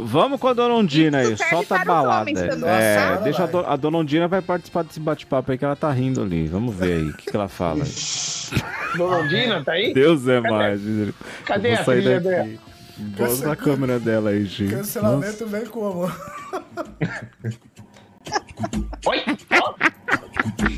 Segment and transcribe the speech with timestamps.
[0.00, 2.30] Vamos com a Dona Ondina aí, solta a para os balada.
[2.30, 5.74] É, Nossa, deixa a, do- a Dona Ondina vai participar desse bate-papo aí que ela
[5.76, 6.46] tá rindo ali.
[6.46, 7.84] Vamos ver aí o que, que ela fala.
[8.96, 9.92] Dona Ondina, tá aí?
[9.92, 10.80] Deus é mais.
[11.44, 12.60] Cadê a trilha daqui.
[13.18, 14.72] Mostra na câmera dela aí, gente.
[14.74, 16.10] Cancelamento vem como?
[19.06, 19.22] Oi?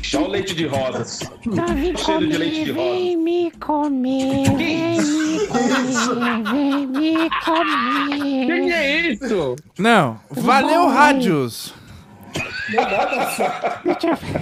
[0.03, 1.19] Só o leite de rosas.
[1.45, 2.95] Vem Cheiro de leite de comer, rosa.
[2.95, 7.29] vem me comer, vem me comer, vem me
[8.45, 9.55] Que que é isso?
[9.77, 11.73] Não, valeu, bom, rádios.
[13.83, 14.41] Deixa eu ver.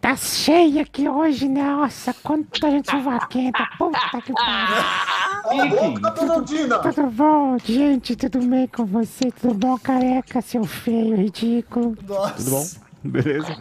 [0.00, 1.64] Tá cheio aqui hoje, né?
[1.64, 3.66] Nossa, quanta gente suvaquenta.
[3.76, 4.84] Puta que pariu.
[6.80, 8.14] Tudo bom, gente?
[8.14, 9.32] Tudo bem com você?
[9.32, 11.96] Tudo bom, careca, seu feio, ridículo?
[12.06, 12.34] Nossa.
[12.36, 12.66] Tudo bom?
[13.02, 13.56] Beleza?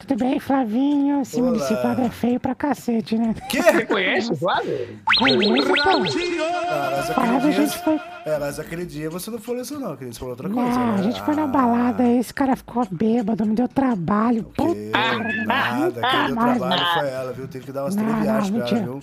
[0.00, 1.20] Tudo bem, Flavinho?
[1.20, 1.50] Esse Olá.
[1.50, 3.34] municipado é feio pra cacete, né?
[3.50, 4.78] Você conhece o Flávio?
[5.18, 5.80] Conheço, pô.
[5.82, 8.00] Ah, mas Parada, a gente foi.
[8.24, 10.14] É, mas aquele dia você não falou isso não, querido.
[10.14, 10.94] Você falou outra coisa, Não, né?
[10.98, 14.44] a gente foi na Ah, balada aí, esse cara ficou bêbado, me deu trabalho.
[14.44, 14.90] Puta, que
[15.46, 17.00] Nada, quem deu trabalho nada.
[17.00, 17.46] foi ela, viu?
[17.48, 19.00] Teve que dar umas Não, três viagens não, pra ela, viu?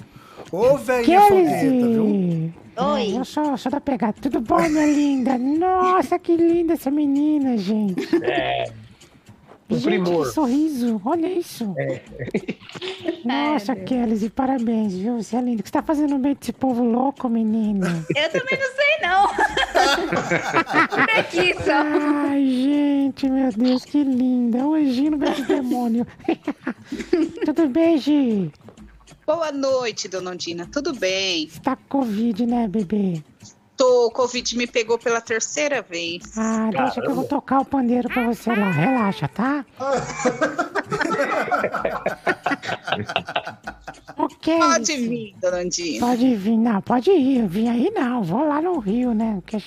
[0.52, 2.54] Ô, velhinha fogueta, viu?
[2.80, 3.18] Oi.
[3.18, 4.14] Eu sou, sou da pegada.
[4.22, 5.38] Tudo bom, minha linda?
[5.38, 8.08] Nossa, que linda essa menina, gente.
[8.24, 8.66] É.
[9.70, 10.26] O gente, primor.
[10.28, 11.02] que sorriso.
[11.04, 11.76] Olha isso.
[13.26, 15.22] Nossa, Kelly, e parabéns, viu?
[15.22, 15.60] Você é linda.
[15.60, 18.06] O que você tá fazendo bem desse povo louco, menina?
[18.16, 19.28] Eu também não sei, não.
[21.66, 21.84] Só.
[22.30, 24.60] Ai, gente, meu Deus, que linda.
[24.60, 26.08] Um anjinho no meio do demônio.
[27.46, 28.50] Tudo bem, Gi?
[29.26, 30.66] Boa noite, dona Ondina.
[30.72, 31.50] Tudo bem?
[31.50, 33.22] Você tá com Covid, né, bebê?
[33.78, 36.36] Tô, o Covid me pegou pela terceira vez.
[36.36, 38.72] Ah, deixa que eu vou tocar o pandeiro pra você lá.
[38.72, 39.64] Relaxa, tá?
[44.18, 44.60] ok.
[44.60, 46.06] Pode vir, dona Ondina.
[46.08, 47.42] Pode vir, não, pode ir.
[47.42, 49.40] Eu vim aí não, vou lá no Rio, né?
[49.46, 49.64] Porque-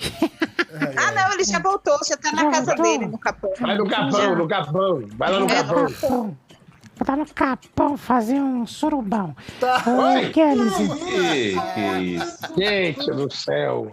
[0.96, 2.84] Ah, não, ele já voltou, já tá na Já casa voltou?
[2.84, 3.52] dele, no capão.
[3.60, 5.02] Vai no capão, no capão.
[5.16, 6.36] Vai lá no É, capão.
[7.08, 9.34] Lá no Capão fazer um surubão.
[9.58, 9.82] Tá.
[9.86, 10.70] Ô, Kelly,
[11.10, 12.54] Que, que isso?
[12.56, 13.90] Gente do céu.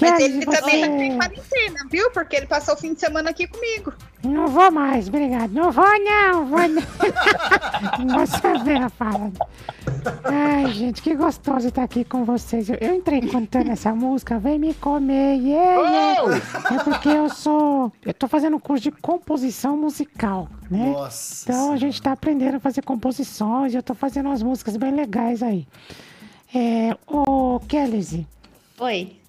[0.00, 2.10] Mas Kelly, ele também tá em quarentena, viu?
[2.10, 3.92] Porque ele passou o fim de semana aqui comigo.
[4.24, 5.52] Não vou mais, obrigado.
[5.52, 6.82] Não vou não, vou não.
[8.04, 9.30] Não vou saber a fala.
[10.24, 12.68] Ai, gente, que gostoso estar aqui com vocês.
[12.68, 16.36] Eu, eu entrei cantando essa música, vem me comer, yeah, yeah.
[16.70, 17.92] É porque eu sou...
[18.04, 20.92] Eu tô fazendo um curso de composição musical, né?
[20.92, 21.50] Nossa.
[21.50, 25.42] Então a gente tá aprendendo a fazer composições, eu tô fazendo umas músicas bem legais
[25.42, 25.66] aí.
[26.54, 28.26] É, ô Kelly,
[28.78, 29.19] Oi.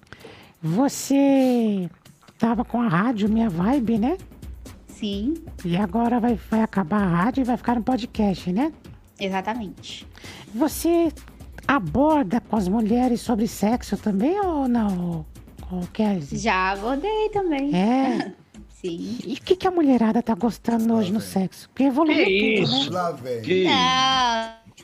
[0.62, 1.90] Você
[2.38, 4.16] tava com a rádio Minha Vibe, né?
[4.86, 5.34] Sim,
[5.64, 8.72] E agora vai, vai acabar a rádio e vai ficar no podcast, né?
[9.18, 10.06] exatamente.
[10.54, 11.12] Você
[11.66, 15.24] aborda com as mulheres sobre sexo também ou não,
[15.70, 16.26] ô Kelly?
[16.32, 17.74] Já abordei também.
[17.74, 18.32] É.
[18.70, 19.18] Sim.
[19.24, 21.68] E o que, que a mulherada tá gostando hoje no sexo?
[21.68, 22.90] Porque evoluiu Que tudo, isso?
[22.92, 22.96] né?
[23.00, 23.42] Lá vem.
[23.42, 23.64] Que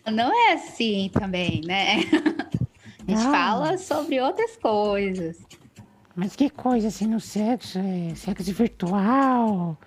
[0.07, 1.97] Não, não é assim também, né?
[3.07, 3.33] A gente Não.
[3.33, 5.39] fala sobre outras coisas.
[6.21, 7.79] Mas que coisa assim no sexo?
[7.79, 9.79] É sexo virtual?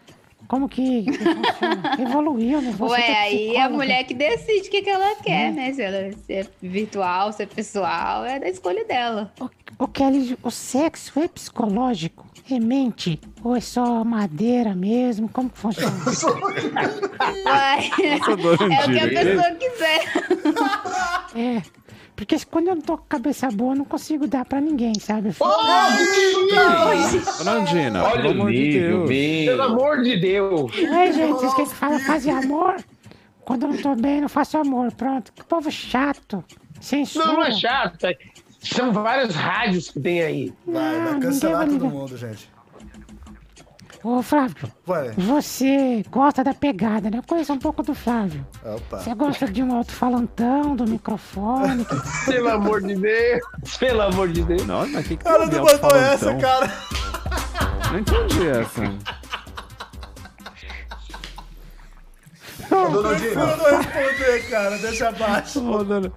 [0.47, 1.97] Como que, que funciona?
[1.99, 2.71] Evoluiu, né?
[2.71, 3.75] Você Ué, é aí a psicóloga.
[3.75, 5.73] mulher que decide o que, que ela quer, né?
[5.73, 9.29] Se ela se é virtual, se é pessoal, é da escolha dela.
[9.41, 12.25] O, o Kelly, o sexo é psicológico?
[12.49, 13.19] É mente?
[13.43, 15.27] Ou é só madeira mesmo?
[15.27, 15.91] Como que funciona?
[18.41, 20.01] Dona é o que a pessoa quiser.
[21.35, 21.80] é.
[22.21, 25.29] Porque quando eu não tô com cabeça boa, eu não consigo dar pra ninguém, sabe?
[25.29, 25.43] Eu fico-
[27.39, 29.09] Dona Ondina, Olha pelo amor de Deus.
[29.09, 30.71] Pelo amor de Deus.
[30.77, 32.75] Ué, gente, vocês querem que fala fazer amor?
[33.43, 34.91] Quando eu não tô bem, eu não faço amor.
[34.91, 35.33] Pronto.
[35.33, 36.43] Que povo chato.
[36.79, 37.25] Censura.
[37.25, 38.03] Não, não é chato.
[38.05, 38.15] é-
[38.59, 40.53] São vários rádios que tem aí.
[40.67, 42.47] Vai, vai cancelar todo mundo, gente.
[44.03, 45.11] Ô, Flávio, Vai.
[45.11, 47.19] você gosta da pegada, né?
[47.19, 48.43] Eu conheço um pouco do Flávio.
[48.65, 48.97] Opa.
[48.99, 51.85] Você gosta de um alto-falantão, do microfone.
[51.85, 53.41] que- Pelo amor de Deus.
[53.79, 54.65] Pelo amor de Deus.
[54.65, 56.71] Nossa, mas que que Ela tem não mandou essa, cara.
[57.91, 58.81] Não entendi essa.
[62.75, 63.41] Ô, dona Dina.
[63.41, 64.77] Eu não responder, cara.
[64.79, 65.69] Deixa abaixo.
[65.71, 66.11] Ô, dona-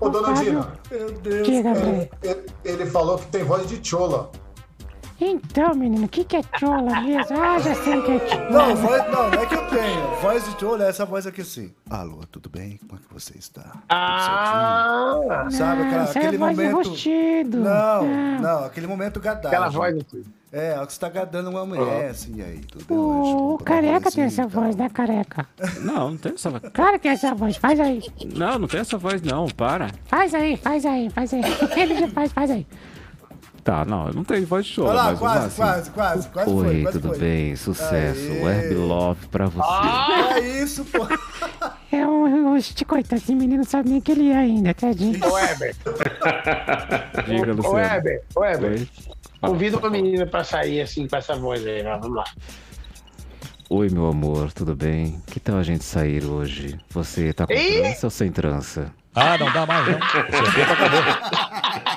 [0.00, 1.46] Ô, dona Dina, Meu Deus.
[1.46, 1.70] Diga,
[2.22, 4.30] ele- ele falou que tem voz de chola.
[5.22, 7.38] Então, menino, o que, que é chola mesmo?
[7.42, 8.50] Ah, já sei que é chola.
[8.50, 10.16] Não, voz, não, não é que eu tenho.
[10.22, 11.74] Voz de tolo é essa voz aqui assim.
[11.90, 12.78] Alô, tudo bem?
[12.88, 13.70] Como é que você está?
[13.88, 15.46] Ah?
[15.50, 17.56] Sabe, aquela, é aquele voz de momento.
[17.58, 18.40] Não, Não.
[18.40, 19.46] não, aquele momento gadado.
[19.48, 20.24] aquela voz aqui.
[20.52, 22.98] É, ó, que você tá gadando uma mulher, assim, e aí, tudo bem?
[22.98, 25.46] O, o careca tem essa voz, né, careca?
[25.80, 26.62] Não, não tem essa voz.
[26.72, 27.56] Claro que tem essa voz.
[27.56, 28.02] Faz aí.
[28.34, 29.46] Não, não tem essa voz, não.
[29.46, 29.90] Para.
[30.06, 31.42] Faz aí, faz aí, faz aí.
[31.76, 32.66] Ele já faz, faz aí.
[33.70, 35.56] Tá, não, eu não tenho voz de choro, Olha lá, quase, assim.
[35.56, 37.18] quase, quase, quase Oi, foi, quase tudo foi.
[37.20, 37.54] bem?
[37.54, 38.32] Sucesso.
[38.32, 38.42] Aê.
[38.42, 40.34] Web Love pra você.
[40.34, 41.06] É isso, pô.
[41.92, 45.18] É um, um coitado, esse menino não sabe nem que ele é ainda, tadinho.
[45.24, 45.74] Ô, Weber,
[47.26, 47.74] Diga, ô, Luciano.
[47.76, 48.88] Weber, ô, Weber.
[49.40, 52.24] Convida uma menina pra sair assim com essa voz aí, vamos lá.
[53.68, 55.20] Oi, meu amor, tudo bem?
[55.26, 56.78] Que tal a gente sair hoje?
[56.90, 57.80] Você tá com Ih!
[57.82, 58.92] trança ou sem trança?
[59.14, 59.98] Ah, não dá mais, não.
[60.54, 61.89] Tempo acabou.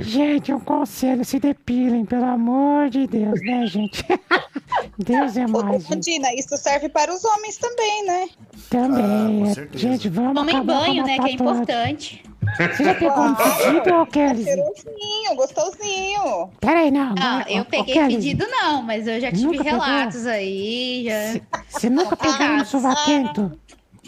[0.00, 4.04] Gente, um conselho, se depilem, pelo amor de Deus, né, gente?
[4.98, 5.86] Deus é Ô, mais.
[5.88, 8.28] Dina, isso serve para os homens também, né?
[8.70, 9.50] Também.
[9.50, 11.18] Ah, com é- gente, vamos Tomem banho, a né?
[11.18, 12.22] Que é importante.
[12.56, 14.44] Você já pegou um pedido, ô Kelly?
[14.44, 16.50] Cheirosinho, gostosinho.
[16.60, 17.14] Peraí, não.
[17.20, 19.80] Ah, eu peguei pedido não, mas eu já tive Nunca pegou?
[19.80, 21.04] relatos aí.
[21.04, 21.40] Já...
[21.68, 23.52] Você nunca pegou um suvaquento?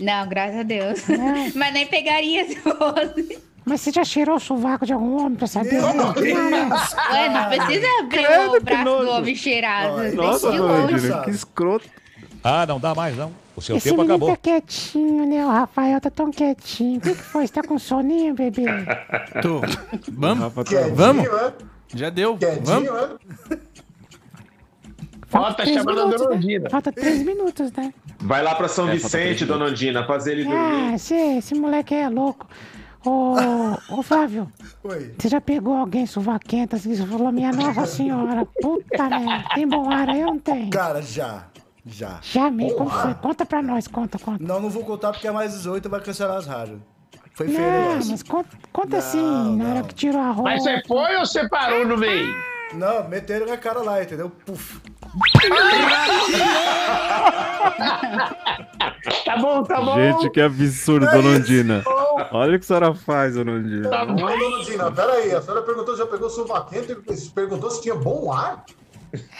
[0.01, 1.07] Não, graças a Deus.
[1.09, 1.51] Não.
[1.55, 3.39] Mas nem pegaria se fosse.
[3.65, 5.81] Mas você já cheirou o sovaco de algum homem pra saber?
[5.81, 6.69] Não, né?
[7.13, 10.13] Ué, não precisa abrir Credo, o braço do homem cheirado.
[10.15, 10.51] Nossa,
[11.25, 11.89] que escroto.
[12.43, 13.33] Ah, não dá mais, não.
[13.55, 14.31] O seu Esse tempo menino acabou.
[14.31, 15.45] tá quietinho, né?
[15.45, 16.97] O Rafael tá tão quietinho.
[16.99, 17.47] O que, que foi?
[17.47, 18.65] Você tá com soninho, bebê?
[19.43, 19.61] Tô.
[20.11, 20.55] Vamos?
[20.55, 21.27] Tá- Quietinho, Vamos?
[21.27, 21.53] é?
[21.95, 22.39] Já deu.
[22.63, 22.89] Vamos?
[22.89, 23.59] Quietinho, é?
[25.33, 26.37] Ó, tá três chamando a minutos, Dona né?
[26.37, 26.71] Ondina.
[26.71, 27.95] Falta três minutos, né?
[28.21, 30.59] Vai lá pra São É, falta Vicente, dona Ondina, fazer ele dormir.
[30.59, 32.47] Ah, esse, esse moleque é louco.
[33.05, 33.35] Ô,
[33.89, 34.47] ô Flávio,
[34.85, 35.15] Oi.
[35.19, 36.95] você já pegou alguém suvaquenta assim?
[36.95, 39.45] Você falou, minha nossa senhora, puta merda.
[39.55, 40.69] Tem bom ar aí ou não tem?
[40.71, 41.45] Cara, já.
[41.87, 42.19] Já.
[42.21, 43.15] Já me, como foi?
[43.15, 44.45] Conta pra nós, conta, conta.
[44.45, 46.79] Não, não vou contar porque é mais 18 vai cancelar as rádios.
[47.33, 48.11] Foi feio Não, negócio.
[48.11, 49.85] mas conta, conta Não, assim, na hora não.
[49.85, 50.51] que tirou a roupa.
[50.51, 52.35] Mas você foi ou você parou no meio?
[52.75, 54.31] Não, meteram na cara lá, entendeu?
[54.45, 54.79] Puf.
[59.25, 59.95] Tá bom, tá bom.
[59.95, 61.39] Gente, que absurdo, É dona isso.
[61.41, 61.83] Ondina.
[62.33, 63.89] Olha o que a senhora faz, dona Ondina.
[63.89, 64.25] Tá bom.
[64.25, 68.33] Ô, dona Dina, peraí, a senhora perguntou, já pegou suvaquento e perguntou se tinha bom
[68.33, 68.65] ar?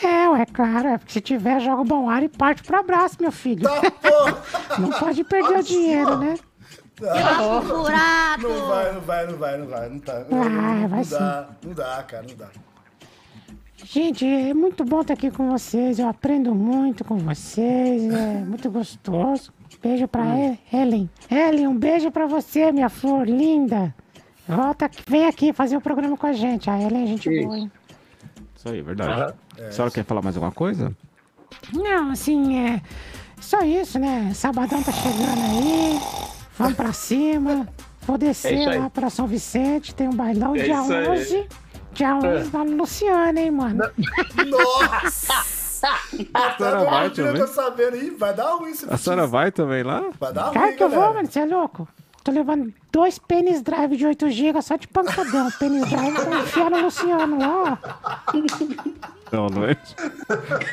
[0.03, 3.17] É, ué, claro, é porque se tiver, joga o bom ar e parte pro abraço,
[3.21, 3.63] meu filho.
[3.63, 4.79] Tá.
[4.79, 6.39] Não pode perder o dinheiro, né?
[7.03, 8.43] Ah, Buraco!
[8.43, 9.89] Não vai, não vai, não vai, não vai.
[9.89, 12.49] Não, tá, Vai, não, vai não dá, não dá, cara, não dá.
[13.83, 15.99] Gente, é muito bom estar aqui com vocês.
[15.99, 18.13] Eu aprendo muito com vocês.
[18.13, 19.53] É muito gostoso.
[19.83, 20.59] Beijo pra Hum.
[20.73, 21.11] Helen.
[21.31, 23.95] Helen, um beijo pra você, minha flor linda.
[24.47, 26.69] Volta, aqui- vem aqui fazer o programa com a gente.
[26.69, 27.45] A Helen é gente Isso.
[27.47, 27.71] boa, hein?
[28.57, 29.11] Isso aí, verdade.
[29.13, 29.35] Aham.
[29.69, 30.95] A senhora quer falar mais alguma coisa?
[31.73, 32.83] Não, assim, é.
[33.41, 34.33] Só isso, né?
[34.35, 35.99] Sabadão tá chegando aí.
[36.59, 37.67] Vamos pra cima.
[38.03, 38.79] Vou É descer aí.
[38.79, 39.95] lá pra São Vicente.
[39.95, 41.09] Tem um bailão É dia isso aí.
[41.09, 41.47] 11.
[41.95, 43.83] Dia 11 lá no Luciano, hein, mano?
[44.47, 45.60] Nossa!
[46.35, 47.47] A senhora vai Eu tô também?
[47.47, 50.03] sabendo, Ih, vai dar ruim se A senhora vai também lá?
[50.19, 51.27] Vai dar ruim, Claro que eu vou, mano.
[51.31, 51.89] Você é louco?
[52.23, 55.51] Tô levando dois pênis drive de 8 GB só de pancadão.
[55.59, 58.33] Pênis drive pra enfiar no Luciano lá, ó.
[59.33, 59.77] Não, não é.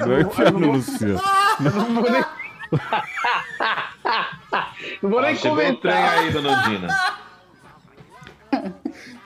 [0.05, 1.21] Não é enfiar no Luciano.
[1.61, 2.25] Não vou nem.
[5.01, 6.17] Não vou Ó, nem chegou o trem comentar.
[6.19, 6.87] aí, dona Ondina.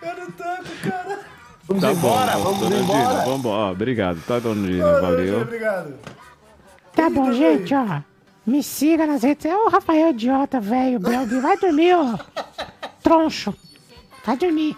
[0.02, 1.01] Eu não tanco, cara.
[1.72, 3.16] Vamos Tá embora, bom, vamos dona embora.
[3.24, 3.58] vamos embora.
[3.58, 4.98] Ó, obrigado, tá, dona Ondina?
[4.98, 5.42] Ô, Valeu.
[5.42, 5.94] Obrigado.
[6.96, 8.02] Tá bom, gente, ó.
[8.46, 9.46] Me siga nas redes.
[9.52, 11.40] Ô, Rafael, idiota, velho, Belbi.
[11.40, 12.18] Vai dormir, ó.
[13.02, 13.54] Troncho.
[14.26, 14.76] Vai dormir.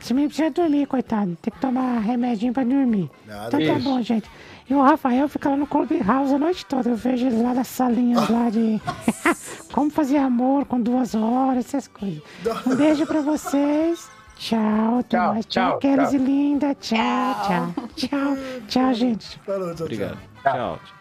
[0.00, 1.36] Esse menino precisa dormir, coitado.
[1.42, 3.10] Tem que tomar remedinho pra dormir.
[3.26, 4.30] Nada então tá bom, gente.
[4.70, 6.88] E o Rafael fica lá no Clube House a noite toda.
[6.90, 8.80] Eu vejo ele lá nas salinhas lá de.
[9.72, 12.22] Como fazer amor com duas horas, essas coisas.
[12.66, 14.08] Um beijo pra vocês.
[14.38, 15.46] Tchau, Tchau, mais.
[15.46, 16.18] tchau, Tchau, Kelly tchau.
[16.18, 16.74] linda.
[16.76, 17.74] Tchau, tchau.
[17.96, 18.36] Tchau,
[18.68, 19.38] tchau, gente.
[19.44, 19.84] Falou, tchau, tchau.
[19.84, 20.18] Obrigado.
[20.42, 20.97] Tchau.